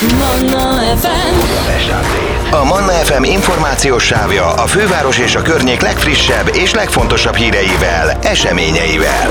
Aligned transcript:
Manna 0.00 0.96
FM 0.96 1.34
A 2.50 2.64
Manna 2.64 2.92
FM 2.92 3.22
információs 3.22 4.04
sávja 4.04 4.52
a 4.52 4.66
főváros 4.66 5.18
és 5.18 5.34
a 5.34 5.42
környék 5.42 5.80
legfrissebb 5.80 6.50
és 6.54 6.74
legfontosabb 6.74 7.34
híreivel, 7.34 8.18
eseményeivel. 8.22 9.30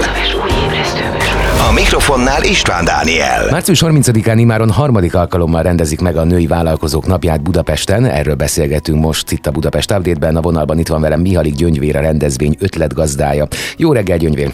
A 1.69 1.71
mikrofonnál 1.73 2.43
István 2.43 2.85
Dániel. 2.85 3.47
Március 3.51 3.81
30-án 3.85 4.35
imáron 4.37 4.71
harmadik 4.71 5.15
alkalommal 5.15 5.63
rendezik 5.63 5.99
meg 5.99 6.17
a 6.17 6.23
női 6.23 6.47
vállalkozók 6.47 7.07
napját 7.07 7.41
Budapesten. 7.41 8.05
Erről 8.05 8.35
beszélgetünk 8.35 9.01
most 9.01 9.31
itt 9.31 9.47
a 9.47 9.51
Budapest 9.51 9.91
Update-ben. 9.91 10.35
A 10.35 10.41
vonalban 10.41 10.79
itt 10.79 10.87
van 10.87 11.01
velem 11.01 11.21
Mihalik 11.21 11.55
Gyöngyvér, 11.55 11.95
a 11.95 12.01
rendezvény 12.01 12.55
ötletgazdája. 12.59 13.47
Jó 13.77 13.93
reggel, 13.93 14.17
Gyöngyvér! 14.17 14.53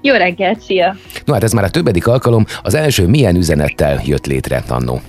Jó 0.00 0.14
reggelt, 0.14 0.60
szia! 0.60 0.96
No 1.24 1.32
hát 1.32 1.42
ez 1.42 1.52
már 1.52 1.64
a 1.64 1.70
többedik 1.70 2.06
alkalom. 2.06 2.46
Az 2.62 2.74
első 2.74 3.06
milyen 3.06 3.36
üzenettel 3.36 4.00
jött 4.04 4.26
létre 4.26 4.62
annó? 4.68 5.00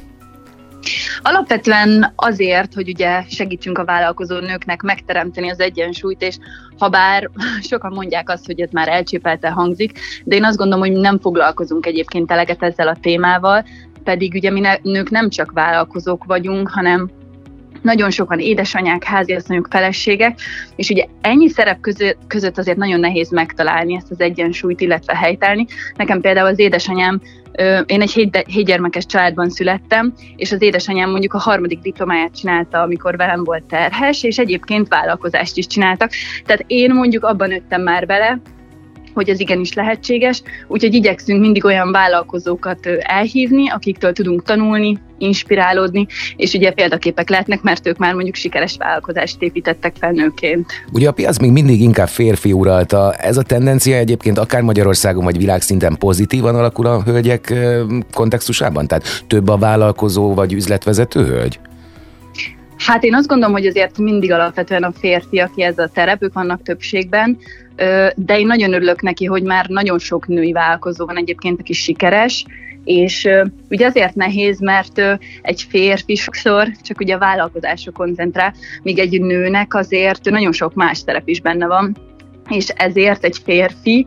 Alapvetően 1.21 2.13
azért, 2.15 2.73
hogy 2.73 2.89
ugye 2.89 3.23
segítsünk 3.29 3.77
a 3.77 3.85
vállalkozó 3.85 4.39
nőknek 4.39 4.81
megteremteni 4.81 5.49
az 5.49 5.59
egyensúlyt, 5.59 6.21
és 6.21 6.37
ha 6.77 6.89
bár 6.89 7.29
sokan 7.69 7.91
mondják 7.93 8.29
azt, 8.29 8.45
hogy 8.45 8.61
ez 8.61 8.69
már 8.71 8.87
elcsépelte 8.87 9.49
hangzik, 9.49 9.99
de 10.23 10.35
én 10.35 10.43
azt 10.43 10.57
gondolom, 10.57 10.87
hogy 10.87 10.99
nem 10.99 11.19
foglalkozunk 11.19 11.85
egyébként 11.85 12.31
eleget 12.31 12.63
ezzel 12.63 12.87
a 12.87 12.97
témával, 13.01 13.65
pedig 14.03 14.33
ugye 14.33 14.51
mi 14.51 14.61
nők 14.81 15.09
nem 15.09 15.29
csak 15.29 15.51
vállalkozók 15.51 16.23
vagyunk, 16.23 16.69
hanem 16.69 17.09
nagyon 17.83 18.09
sokan 18.09 18.39
édesanyák, 18.39 19.03
háziasszonyok, 19.03 19.67
feleségek, 19.69 20.39
és 20.75 20.89
ugye 20.89 21.05
ennyi 21.21 21.49
szerep 21.49 21.79
között, 22.27 22.57
azért 22.57 22.77
nagyon 22.77 22.99
nehéz 22.99 23.31
megtalálni 23.31 23.95
ezt 23.95 24.11
az 24.11 24.19
egyensúlyt, 24.19 24.81
illetve 24.81 25.15
helytállni. 25.15 25.65
Nekem 25.95 26.21
például 26.21 26.47
az 26.47 26.59
édesanyám 26.59 27.21
én 27.85 28.01
egy 28.01 28.43
hétgyermekes 28.47 29.05
családban 29.05 29.49
születtem, 29.49 30.13
és 30.35 30.51
az 30.51 30.61
édesanyám 30.61 31.09
mondjuk 31.09 31.33
a 31.33 31.39
harmadik 31.39 31.79
diplomáját 31.79 32.35
csinálta, 32.35 32.81
amikor 32.81 33.17
velem 33.17 33.43
volt 33.43 33.63
terhes, 33.63 34.23
és 34.23 34.37
egyébként 34.37 34.87
vállalkozást 34.87 35.57
is 35.57 35.67
csináltak. 35.67 36.11
Tehát 36.45 36.63
én 36.67 36.91
mondjuk 36.93 37.23
abban 37.23 37.47
nőttem 37.47 37.81
már 37.81 38.05
bele, 38.05 38.39
hogy 39.13 39.29
ez 39.29 39.39
igenis 39.39 39.73
lehetséges, 39.73 40.41
úgyhogy 40.67 40.93
igyekszünk 40.93 41.39
mindig 41.39 41.65
olyan 41.65 41.91
vállalkozókat 41.91 42.85
elhívni, 42.99 43.69
akiktől 43.69 44.13
tudunk 44.13 44.43
tanulni, 44.43 44.99
inspirálódni, 45.23 46.07
és 46.35 46.53
ugye 46.53 46.71
példaképek 46.71 47.29
lehetnek, 47.29 47.61
mert 47.61 47.87
ők 47.87 47.97
már 47.97 48.13
mondjuk 48.13 48.35
sikeres 48.35 48.75
vállalkozást 48.77 49.41
építettek 49.41 49.95
fel 49.99 50.11
nőként. 50.11 50.71
Ugye 50.91 51.07
a 51.07 51.11
piac 51.11 51.37
még 51.37 51.51
mindig 51.51 51.81
inkább 51.81 52.07
férfi 52.07 52.51
uralta. 52.51 53.13
Ez 53.13 53.37
a 53.37 53.41
tendencia 53.41 53.97
egyébként 53.97 54.37
akár 54.37 54.61
Magyarországon 54.61 55.23
vagy 55.23 55.37
világszinten 55.37 55.95
pozitívan 55.97 56.55
alakul 56.55 56.85
a 56.85 57.01
hölgyek 57.03 57.53
kontextusában? 58.13 58.87
Tehát 58.87 59.23
több 59.27 59.47
a 59.47 59.57
vállalkozó 59.57 60.33
vagy 60.33 60.53
üzletvezető 60.53 61.25
hölgy? 61.25 61.59
Hát 62.85 63.03
én 63.03 63.15
azt 63.15 63.27
gondolom, 63.27 63.53
hogy 63.53 63.65
azért 63.65 63.97
mindig 63.97 64.31
alapvetően 64.31 64.83
a 64.83 64.91
férfiak 64.91 65.51
ez 65.55 65.77
a 65.77 65.89
terep, 65.93 66.23
ők 66.23 66.33
vannak 66.33 66.61
többségben, 66.63 67.37
de 68.15 68.39
én 68.39 68.45
nagyon 68.45 68.73
örülök 68.73 69.01
neki, 69.01 69.25
hogy 69.25 69.43
már 69.43 69.67
nagyon 69.67 69.99
sok 69.99 70.27
női 70.27 70.51
vállalkozó 70.51 71.05
van 71.05 71.17
egyébként, 71.17 71.59
aki 71.59 71.73
sikeres, 71.73 72.45
és 72.83 73.27
ugye 73.69 73.85
azért 73.85 74.15
nehéz, 74.15 74.59
mert 74.59 75.01
egy 75.41 75.65
férfi 75.69 76.15
sokszor 76.15 76.67
csak 76.81 76.99
ugye 76.99 77.15
a 77.15 77.19
vállalkozásra 77.19 77.91
koncentrál, 77.91 78.53
míg 78.81 78.99
egy 78.99 79.21
nőnek 79.21 79.73
azért 79.73 80.29
nagyon 80.29 80.51
sok 80.51 80.73
más 80.73 80.97
szerep 80.97 81.27
is 81.27 81.41
benne 81.41 81.67
van, 81.67 81.95
és 82.49 82.67
ezért 82.67 83.23
egy 83.23 83.37
férfi 83.43 84.05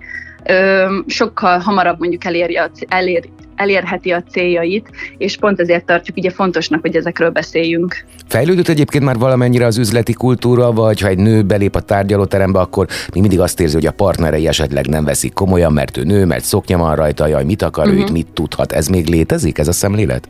sokkal 1.07 1.59
hamarabb 1.59 1.99
mondjuk 1.99 2.25
eléri 2.25 2.57
a, 2.57 2.71
elér, 2.89 3.29
elérheti 3.57 4.11
a 4.11 4.23
céljait, 4.31 4.91
és 5.19 5.37
pont 5.37 5.61
ezért 5.61 5.85
tartjuk 5.85 6.17
ugye 6.17 6.31
fontosnak, 6.31 6.81
hogy 6.81 6.97
ezekről 6.97 7.31
beszéljünk. 7.31 8.05
Fejlődött 8.29 8.69
egyébként 8.69 9.05
már 9.05 9.19
valamennyire 9.19 9.67
az 9.67 9.79
üzleti 9.79 10.13
kultúra, 10.13 10.73
vagy 10.73 11.01
ha 11.01 11.09
egy 11.09 11.19
nő 11.19 11.43
belép 11.43 11.75
a 11.75 11.81
tárgyalóterembe, 11.81 12.59
akkor 12.59 12.87
mi 13.15 13.21
mindig 13.21 13.41
azt 13.41 13.61
érzi, 13.61 13.75
hogy 13.75 13.87
a 13.87 13.93
partnerei 13.93 14.47
esetleg 14.47 14.87
nem 14.87 15.05
veszik 15.05 15.33
komolyan, 15.33 15.73
mert 15.73 15.97
ő 15.97 16.03
nő, 16.03 16.25
mert 16.25 16.45
szoknya 16.45 16.79
van 16.79 16.97
rajta, 16.97 17.27
jaj, 17.27 17.45
mit 17.45 17.63
akar 17.63 17.87
uh-huh. 17.87 18.01
ő, 18.01 18.05
itt 18.05 18.13
mit 18.13 18.27
tudhat. 18.33 18.73
Ez 18.73 18.87
még 18.87 19.07
létezik, 19.07 19.59
ez 19.59 19.69
a 19.69 19.73
szemlélet? 19.73 20.29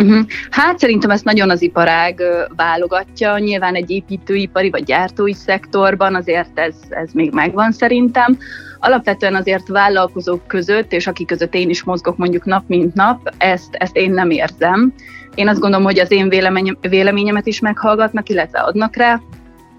Uh-huh. 0.00 0.26
Hát 0.50 0.78
szerintem 0.78 1.10
ezt 1.10 1.24
nagyon 1.24 1.50
az 1.50 1.62
iparág 1.62 2.22
válogatja. 2.56 3.38
Nyilván 3.38 3.74
egy 3.74 3.90
építőipari 3.90 4.70
vagy 4.70 4.84
gyártói 4.84 5.34
szektorban 5.34 6.14
azért 6.14 6.58
ez, 6.58 6.74
ez 6.88 7.10
még 7.12 7.32
megvan 7.32 7.72
szerintem. 7.72 8.38
Alapvetően 8.78 9.34
azért 9.34 9.68
vállalkozók 9.68 10.46
között, 10.46 10.92
és 10.92 11.06
akik 11.06 11.26
között 11.26 11.54
én 11.54 11.68
is 11.68 11.82
mozgok 11.82 12.16
mondjuk 12.16 12.44
nap 12.44 12.64
mint 12.66 12.94
nap, 12.94 13.34
ezt, 13.38 13.74
ezt 13.74 13.96
én 13.96 14.10
nem 14.10 14.30
érzem. 14.30 14.94
Én 15.34 15.48
azt 15.48 15.60
gondolom, 15.60 15.84
hogy 15.84 15.98
az 15.98 16.10
én 16.10 16.28
véleményem, 16.28 16.76
véleményemet 16.80 17.46
is 17.46 17.60
meghallgatnak, 17.60 18.28
illetve 18.28 18.58
adnak 18.58 18.96
rá, 18.96 19.20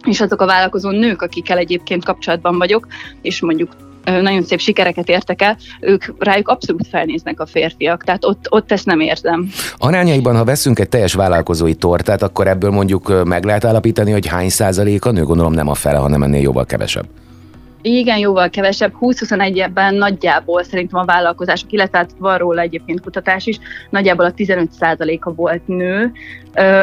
és 0.05 0.21
azok 0.21 0.41
a 0.41 0.45
vállalkozó 0.45 0.89
nők, 0.89 1.21
akikkel 1.21 1.57
egyébként 1.57 2.05
kapcsolatban 2.05 2.57
vagyok, 2.57 2.87
és 3.21 3.41
mondjuk 3.41 3.71
nagyon 4.03 4.43
szép 4.43 4.59
sikereket 4.59 5.09
értek 5.09 5.41
el, 5.41 5.57
ők 5.79 6.05
rájuk 6.19 6.47
abszolút 6.47 6.87
felnéznek 6.87 7.39
a 7.39 7.45
férfiak, 7.45 8.03
tehát 8.03 8.25
ott, 8.25 8.45
ott 8.49 8.71
ezt 8.71 8.85
nem 8.85 8.99
érzem. 8.99 9.49
Arányaiban, 9.77 10.35
ha 10.35 10.43
veszünk 10.43 10.79
egy 10.79 10.89
teljes 10.89 11.13
vállalkozói 11.13 11.73
tortát, 11.73 12.21
akkor 12.21 12.47
ebből 12.47 12.71
mondjuk 12.71 13.23
meg 13.25 13.43
lehet 13.43 13.65
állapítani, 13.65 14.11
hogy 14.11 14.27
hány 14.27 14.49
százalék 14.49 15.05
a 15.05 15.11
nő, 15.11 15.23
gondolom 15.23 15.53
nem 15.53 15.67
a 15.67 15.75
fele, 15.75 15.97
hanem 15.97 16.23
ennél 16.23 16.41
jóval 16.41 16.65
kevesebb. 16.65 17.05
Igen, 17.81 18.17
jóval 18.17 18.49
kevesebb, 18.49 18.93
20-21-ben 19.01 19.95
nagyjából 19.95 20.63
szerintem 20.63 20.99
a 20.99 21.05
vállalkozások, 21.05 21.71
illetve 21.71 21.97
hát 21.97 22.11
van 22.17 22.37
róla 22.37 22.61
egyébként 22.61 23.01
kutatás 23.01 23.45
is, 23.45 23.59
nagyjából 23.89 24.25
a 24.25 24.33
15%-a 24.33 25.33
volt 25.33 25.67
nő. 25.67 26.11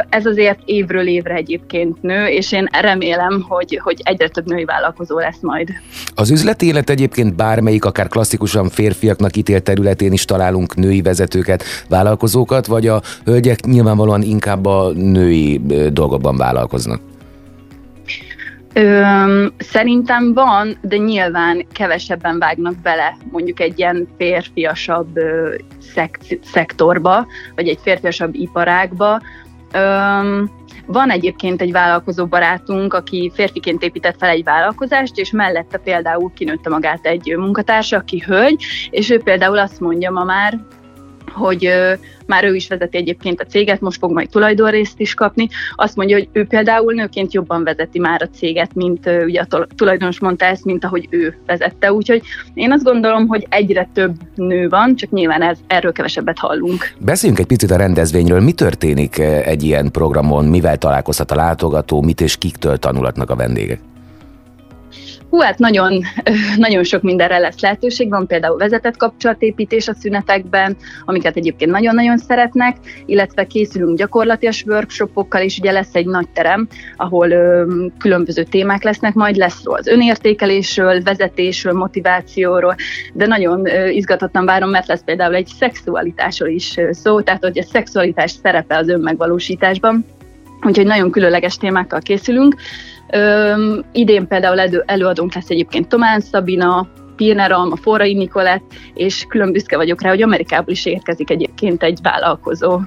Ez 0.08 0.26
azért 0.26 0.58
évről 0.64 1.06
évre 1.06 1.34
egyébként 1.34 2.02
nő, 2.02 2.26
és 2.26 2.52
én 2.52 2.68
remélem, 2.80 3.44
hogy, 3.48 3.80
hogy 3.82 4.00
egyre 4.02 4.28
több 4.28 4.46
női 4.46 4.64
vállalkozó 4.64 5.18
lesz 5.18 5.40
majd. 5.40 5.68
Az 6.14 6.30
üzleti 6.30 6.66
élet 6.66 6.90
egyébként 6.90 7.36
bármelyik, 7.36 7.84
akár 7.84 8.08
klasszikusan 8.08 8.68
férfiaknak 8.68 9.36
ítélt 9.36 9.62
területén 9.62 10.12
is 10.12 10.24
találunk 10.24 10.76
női 10.76 11.02
vezetőket, 11.02 11.64
vállalkozókat, 11.88 12.66
vagy 12.66 12.86
a 12.86 13.02
hölgyek 13.24 13.64
nyilvánvalóan 13.64 14.22
inkább 14.22 14.66
a 14.66 14.90
női 14.92 15.60
dolgokban 15.92 16.36
vállalkoznak? 16.36 17.00
Ö, 18.74 19.46
szerintem 19.58 20.34
van, 20.34 20.76
de 20.80 20.96
nyilván 20.96 21.66
kevesebben 21.72 22.38
vágnak 22.38 22.74
bele 22.82 23.16
mondjuk 23.30 23.60
egy 23.60 23.78
ilyen 23.78 24.08
férfiasabb 24.16 25.16
ö, 25.16 25.54
szek- 25.94 26.38
szektorba, 26.42 27.26
vagy 27.54 27.68
egy 27.68 27.78
férfiasabb 27.82 28.34
iparágba. 28.34 29.20
Ö, 29.72 30.42
van 30.86 31.10
egyébként 31.10 31.60
egy 31.60 31.72
vállalkozó 31.72 32.26
barátunk, 32.26 32.94
aki 32.94 33.30
férfiként 33.34 33.82
épített 33.82 34.16
fel 34.18 34.28
egy 34.28 34.44
vállalkozást, 34.44 35.18
és 35.18 35.30
mellette 35.30 35.78
például 35.78 36.32
kinőtte 36.34 36.70
magát 36.70 37.06
egy 37.06 37.34
munkatársa, 37.36 37.96
aki 37.96 38.22
hölgy, 38.26 38.64
és 38.90 39.10
ő 39.10 39.22
például 39.22 39.58
azt 39.58 39.80
mondja 39.80 40.10
ma 40.10 40.24
már, 40.24 40.58
hogy 41.32 41.70
már 42.26 42.44
ő 42.44 42.54
is 42.54 42.68
vezeti 42.68 42.96
egyébként 42.96 43.40
a 43.40 43.44
céget, 43.44 43.80
most 43.80 43.98
fog 43.98 44.12
majd 44.12 44.28
tulajdonrészt 44.28 45.00
is 45.00 45.14
kapni. 45.14 45.48
Azt 45.74 45.96
mondja, 45.96 46.16
hogy 46.16 46.28
ő 46.32 46.46
például 46.46 46.92
nőként 46.92 47.32
jobban 47.32 47.64
vezeti 47.64 47.98
már 47.98 48.22
a 48.22 48.36
céget, 48.36 48.74
mint 48.74 49.10
ugye 49.24 49.44
a 49.48 49.66
tulajdonos 49.76 50.20
mondta 50.20 50.44
ezt, 50.44 50.64
mint 50.64 50.84
ahogy 50.84 51.06
ő 51.10 51.36
vezette. 51.46 51.92
Úgyhogy 51.92 52.22
én 52.54 52.72
azt 52.72 52.84
gondolom, 52.84 53.26
hogy 53.26 53.46
egyre 53.48 53.88
több 53.92 54.14
nő 54.34 54.68
van, 54.68 54.96
csak 54.96 55.10
nyilván 55.10 55.42
ez, 55.42 55.58
erről 55.66 55.92
kevesebbet 55.92 56.38
hallunk. 56.38 56.92
Beszéljünk 56.98 57.40
egy 57.40 57.46
picit 57.46 57.70
a 57.70 57.76
rendezvényről. 57.76 58.40
Mi 58.40 58.52
történik 58.52 59.18
egy 59.18 59.62
ilyen 59.62 59.90
programon? 59.90 60.44
Mivel 60.44 60.78
találkozhat 60.78 61.30
a 61.30 61.34
látogató? 61.34 62.02
Mit 62.02 62.20
és 62.20 62.36
kiktől 62.36 62.76
tanulatnak 62.76 63.30
a 63.30 63.36
vendégek? 63.36 63.80
Hú, 65.30 65.38
hát 65.38 65.58
nagyon, 65.58 66.02
nagyon 66.56 66.84
sok 66.84 67.02
mindenre 67.02 67.38
lesz 67.38 67.60
lehetőség. 67.60 68.08
Van 68.08 68.26
például 68.26 68.56
vezetett 68.56 68.96
kapcsolatépítés 68.96 69.88
a 69.88 69.94
szünetekben, 69.94 70.76
amiket 71.04 71.36
egyébként 71.36 71.70
nagyon-nagyon 71.70 72.18
szeretnek, 72.18 72.76
illetve 73.06 73.46
készülünk 73.46 73.98
gyakorlatias 73.98 74.64
workshopokkal, 74.66 75.42
és 75.42 75.58
ugye 75.58 75.72
lesz 75.72 75.94
egy 75.94 76.06
nagy 76.06 76.28
terem, 76.28 76.68
ahol 76.96 77.30
ö, 77.30 77.64
különböző 77.98 78.42
témák 78.42 78.82
lesznek, 78.82 79.14
majd 79.14 79.36
lesz 79.36 79.60
az 79.64 79.86
önértékelésről, 79.86 81.02
vezetésről, 81.02 81.72
motivációról, 81.72 82.74
de 83.12 83.26
nagyon 83.26 83.66
ö, 83.66 83.88
izgatottan 83.88 84.44
várom, 84.44 84.70
mert 84.70 84.86
lesz 84.86 85.04
például 85.04 85.34
egy 85.34 85.46
szexualitásról 85.58 86.48
is 86.48 86.76
szó, 86.90 87.20
tehát 87.20 87.44
hogy 87.44 87.58
a 87.58 87.62
szexualitás 87.62 88.30
szerepe 88.30 88.76
az 88.76 88.88
önmegvalósításban. 88.88 90.04
Úgyhogy 90.62 90.86
nagyon 90.86 91.10
különleges 91.10 91.56
témákkal 91.56 92.00
készülünk. 92.00 92.54
Üm, 93.14 93.84
idén 93.92 94.26
például 94.26 94.60
elő, 94.60 94.82
előadónk 94.86 95.34
lesz 95.34 95.48
egyébként 95.50 95.88
Tomán 95.88 96.20
Szabina, 96.20 96.88
Pirner 97.16 97.52
Alma, 97.52 97.76
Forrai 97.76 98.14
Nikolett, 98.14 98.62
és 98.94 99.24
külön 99.28 99.52
büszke 99.52 99.76
vagyok 99.76 100.02
rá, 100.02 100.08
hogy 100.08 100.22
Amerikából 100.22 100.72
is 100.72 100.86
érkezik 100.86 101.30
egyébként 101.30 101.82
egy 101.82 101.98
vállalkozó. 102.02 102.80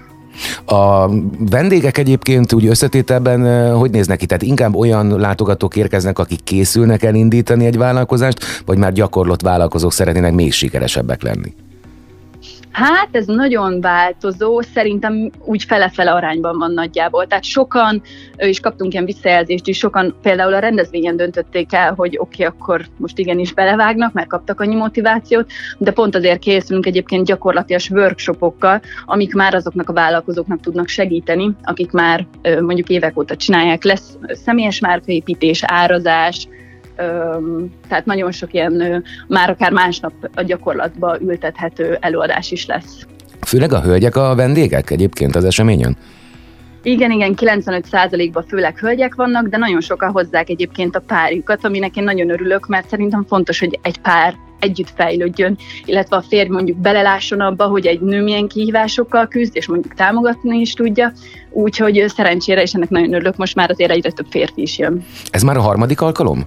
A 0.65 1.09
vendégek 1.49 1.97
egyébként 1.97 2.53
úgy 2.53 2.65
összetételben 2.65 3.73
hogy 3.75 3.91
néznek 3.91 4.17
ki? 4.17 4.25
Tehát 4.25 4.43
inkább 4.43 4.75
olyan 4.75 5.19
látogatók 5.19 5.75
érkeznek, 5.75 6.19
akik 6.19 6.43
készülnek 6.43 7.03
elindítani 7.03 7.65
egy 7.65 7.77
vállalkozást, 7.77 8.63
vagy 8.65 8.77
már 8.77 8.93
gyakorlott 8.93 9.41
vállalkozók 9.41 9.91
szeretnének 9.91 10.33
még 10.33 10.53
sikeresebbek 10.53 11.23
lenni? 11.23 11.53
Hát 12.71 13.09
ez 13.11 13.25
nagyon 13.25 13.81
változó, 13.81 14.61
szerintem 14.61 15.29
úgy 15.45 15.63
fele-fele 15.63 16.11
arányban 16.11 16.57
van 16.57 16.71
nagyjából. 16.71 17.27
Tehát 17.27 17.43
sokan, 17.43 18.01
és 18.35 18.59
kaptunk 18.59 18.93
ilyen 18.93 19.05
visszajelzést 19.05 19.67
is, 19.67 19.77
sokan 19.77 20.15
például 20.21 20.53
a 20.53 20.59
rendezvényen 20.59 21.15
döntötték 21.15 21.73
el, 21.73 21.93
hogy 21.93 22.17
oké, 22.17 22.45
okay, 22.45 22.45
akkor 22.45 22.85
most 22.97 23.17
igenis 23.17 23.53
belevágnak, 23.53 24.13
mert 24.13 24.27
kaptak 24.27 24.59
annyi 24.59 24.75
motivációt, 24.75 25.51
de 25.77 25.91
pont 25.91 26.15
azért 26.15 26.39
készülünk 26.39 26.85
egyébként 26.85 27.25
gyakorlatilag 27.25 27.81
workshopokkal, 27.89 28.81
amik 29.05 29.33
már 29.33 29.53
azoknak 29.53 29.89
a 29.89 29.93
vállalkozóknak 29.93 30.59
tudnak 30.59 30.87
segíteni, 30.87 31.55
akik 31.63 31.91
már 31.91 32.27
mondjuk 32.59 32.89
évek 32.89 33.17
óta 33.17 33.35
csinálják, 33.35 33.83
lesz 33.83 34.17
személyes 34.27 34.79
márkaépítés, 34.79 35.63
árazás, 35.63 36.47
tehát 37.87 38.05
nagyon 38.05 38.31
sok 38.31 38.53
ilyen 38.53 39.03
már 39.27 39.49
akár 39.49 39.71
másnap 39.71 40.13
a 40.35 40.41
gyakorlatba 40.41 41.17
ültethető 41.21 41.97
előadás 41.99 42.51
is 42.51 42.65
lesz. 42.65 43.05
Főleg 43.41 43.73
a 43.73 43.81
hölgyek 43.81 44.15
a 44.15 44.35
vendégek 44.35 44.89
egyébként 44.89 45.35
az 45.35 45.43
eseményen? 45.43 45.97
Igen, 46.83 47.11
igen, 47.11 47.33
95%-ban 47.35 48.45
főleg 48.47 48.77
hölgyek 48.77 49.15
vannak, 49.15 49.47
de 49.47 49.57
nagyon 49.57 49.81
sokan 49.81 50.11
hozzák 50.11 50.49
egyébként 50.49 50.95
a 50.95 50.99
párjukat, 50.99 51.65
aminek 51.65 51.95
én 51.95 52.03
nagyon 52.03 52.29
örülök, 52.29 52.67
mert 52.67 52.89
szerintem 52.89 53.25
fontos, 53.27 53.59
hogy 53.59 53.79
egy 53.81 53.97
pár 53.97 54.35
együtt 54.59 54.89
fejlődjön, 54.95 55.57
illetve 55.85 56.15
a 56.15 56.21
férj 56.21 56.49
mondjuk 56.49 56.77
belelásson 56.77 57.39
abba, 57.39 57.65
hogy 57.65 57.85
egy 57.85 58.01
nő 58.01 58.23
milyen 58.23 58.47
kihívásokkal 58.47 59.27
küzd, 59.27 59.55
és 59.55 59.67
mondjuk 59.67 59.93
támogatni 59.93 60.59
is 60.59 60.73
tudja, 60.73 61.11
úgyhogy 61.49 62.03
szerencsére, 62.07 62.61
és 62.61 62.73
ennek 62.73 62.89
nagyon 62.89 63.13
örülök, 63.13 63.37
most 63.37 63.55
már 63.55 63.69
azért 63.69 63.91
egyre 63.91 64.11
több 64.11 64.27
férfi 64.29 64.61
is 64.61 64.77
jön. 64.77 65.05
Ez 65.31 65.41
már 65.41 65.57
a 65.57 65.61
harmadik 65.61 66.01
alkalom? 66.01 66.45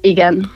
Igen. 0.00 0.50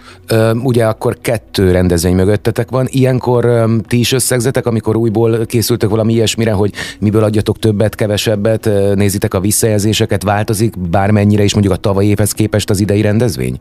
Ugye 0.63 0.85
akkor 0.85 1.19
kettő 1.21 1.71
rendezvény 1.71 2.15
mögöttetek 2.15 2.71
van. 2.71 2.87
Ilyenkor 2.91 3.45
ö, 3.45 3.77
ti 3.89 3.99
is 3.99 4.13
összegzetek, 4.13 4.67
amikor 4.67 4.97
újból 4.97 5.47
készültök 5.47 5.91
valami 5.91 6.13
ilyesmire, 6.13 6.53
hogy 6.53 6.73
miből 7.01 7.25
adjatok 7.25 7.59
többet, 7.59 7.95
kevesebbet, 7.95 8.71
nézitek 8.95 9.35
a 9.35 9.41
visszajelzéseket, 9.41 10.23
változik 10.23 10.79
bármennyire 10.79 11.45
is 11.45 11.53
mondjuk 11.53 11.75
a 11.75 11.77
tavalyi 11.77 12.09
évhez 12.09 12.33
képest 12.33 12.71
az 12.71 12.81
idei 12.81 13.01
rendezvény? 13.01 13.59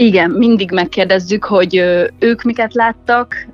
Igen, 0.00 0.30
mindig 0.30 0.70
megkérdezzük, 0.70 1.44
hogy 1.44 1.84
ők 2.18 2.42
miket 2.42 2.74
láttak, 2.74 3.46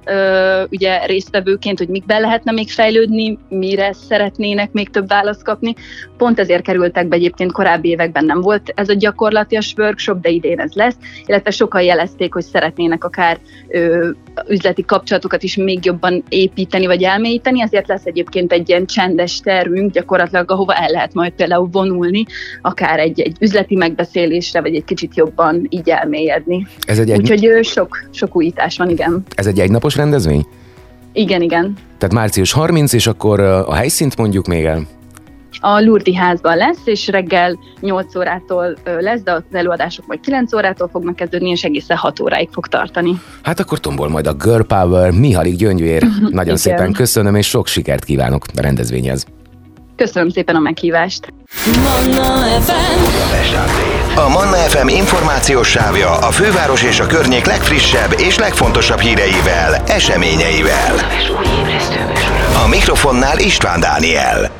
ugye 0.70 1.06
résztvevőként, 1.06 1.78
hogy 1.78 1.88
mikben 1.88 2.20
lehetne 2.20 2.52
még 2.52 2.70
fejlődni, 2.70 3.38
mire 3.48 3.92
szeretnének 3.92 4.72
még 4.72 4.90
több 4.90 5.08
választ 5.08 5.42
kapni. 5.42 5.74
Pont 6.16 6.38
ezért 6.38 6.62
kerültek 6.62 7.08
be 7.08 7.16
egyébként 7.16 7.52
korábbi 7.52 7.88
években. 7.88 8.24
Nem 8.24 8.40
volt 8.40 8.72
ez 8.74 8.88
a 8.88 8.94
gyakorlatias 8.94 9.74
workshop, 9.76 10.20
de 10.20 10.28
idén 10.28 10.60
ez 10.60 10.72
lesz, 10.72 10.96
illetve 11.26 11.50
sokan 11.50 11.82
jelezték, 11.82 12.32
hogy 12.32 12.44
szeretnének 12.44 13.04
akár 13.04 13.38
üzleti 14.48 14.84
kapcsolatokat 14.84 15.42
is 15.42 15.56
még 15.56 15.84
jobban 15.84 16.22
építeni 16.28 16.86
vagy 16.86 17.02
elmélyíteni, 17.02 17.62
ezért 17.62 17.88
lesz 17.88 18.04
egyébként 18.04 18.52
egy 18.52 18.68
ilyen 18.68 18.86
csendes 18.86 19.40
tervünk 19.40 19.92
gyakorlatilag, 19.92 20.50
ahova 20.50 20.74
el 20.74 20.88
lehet 20.90 21.14
majd 21.14 21.32
például 21.32 21.68
vonulni, 21.72 22.24
akár 22.62 22.98
egy, 22.98 23.20
egy 23.20 23.36
üzleti 23.40 23.76
megbeszélésre, 23.76 24.60
vagy 24.60 24.74
egy 24.74 24.84
kicsit 24.84 25.16
jobban 25.16 25.66
így 25.68 25.90
elmélyedni. 26.34 26.66
Ez 26.86 26.98
egy 26.98 27.10
Úgyhogy 27.10 27.44
egy... 27.44 27.64
sok, 27.64 27.98
sok 28.10 28.36
újítás 28.36 28.76
van, 28.76 28.88
igen. 28.88 29.22
Ez 29.34 29.46
egy 29.46 29.60
egynapos 29.60 29.96
rendezvény? 29.96 30.46
Igen, 31.12 31.42
igen. 31.42 31.76
Tehát 31.98 32.14
március 32.14 32.52
30, 32.52 32.92
és 32.92 33.06
akkor 33.06 33.40
a 33.40 33.74
helyszínt 33.74 34.16
mondjuk 34.16 34.46
még 34.46 34.64
el? 34.64 34.86
a 35.60 35.80
Lurdi 35.80 36.14
házban 36.14 36.56
lesz, 36.56 36.78
és 36.84 37.06
reggel 37.06 37.58
8 37.80 38.16
órától 38.16 38.76
lesz, 38.84 39.20
de 39.20 39.32
az 39.32 39.42
előadások 39.52 40.06
majd 40.06 40.20
9 40.20 40.54
órától 40.54 40.88
fognak 40.88 41.16
kezdődni, 41.16 41.50
és 41.50 41.62
egészen 41.62 41.96
6 41.96 42.20
óráig 42.20 42.48
fog 42.52 42.66
tartani. 42.66 43.20
Hát 43.42 43.60
akkor 43.60 43.80
tombol 43.80 44.08
majd 44.08 44.26
a 44.26 44.32
Girl 44.32 44.62
Power, 44.62 45.10
Mihalik 45.10 45.56
Gyöngyvér. 45.56 46.02
Nagyon 46.20 46.42
Igen. 46.42 46.56
szépen 46.56 46.92
köszönöm, 46.92 47.34
és 47.34 47.46
sok 47.48 47.66
sikert 47.66 48.04
kívánok 48.04 48.44
a 48.56 48.60
rendezvényhez. 48.60 49.26
Köszönöm 49.96 50.28
szépen 50.28 50.56
a 50.56 50.60
meghívást. 50.60 51.32
Manna 51.82 52.60
FM. 52.60 53.83
A 54.16 54.28
Manna 54.28 54.56
FM 54.56 54.88
információs 54.88 55.68
sávja 55.68 56.10
a 56.10 56.30
főváros 56.30 56.82
és 56.82 57.00
a 57.00 57.06
környék 57.06 57.44
legfrissebb 57.44 58.20
és 58.20 58.38
legfontosabb 58.38 59.00
híreivel, 59.00 59.82
eseményeivel. 59.86 60.94
A 62.64 62.68
mikrofonnál 62.68 63.38
István 63.38 63.80
Dániel. 63.80 64.50